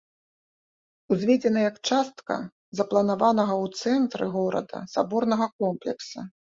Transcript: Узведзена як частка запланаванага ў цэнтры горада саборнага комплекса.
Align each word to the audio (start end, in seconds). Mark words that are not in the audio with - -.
Узведзена 1.15 1.59
як 1.69 1.77
частка 1.89 2.35
запланаванага 2.81 3.55
ў 3.63 3.95
цэнтры 3.95 4.25
горада 4.37 4.77
саборнага 4.99 5.45
комплекса. 5.59 6.31